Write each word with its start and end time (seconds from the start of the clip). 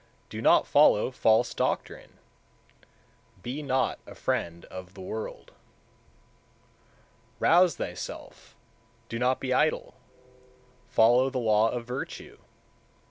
Do 0.31 0.41
not 0.41 0.65
follow 0.65 1.11
false 1.11 1.53
doctrine! 1.53 2.17
Be 3.43 3.61
not 3.61 3.99
a 4.07 4.15
friend 4.15 4.65
of 4.65 4.95
the 4.95 5.01
world. 5.01 5.51
168. 7.37 7.39
Rouse 7.47 7.75
thyself! 7.75 8.55
do 9.09 9.19
not 9.19 9.39
be 9.39 9.53
idle! 9.53 9.93
Follow 10.89 11.29
the 11.29 11.37
law 11.37 11.69
of 11.69 11.85
virtue! 11.85 12.39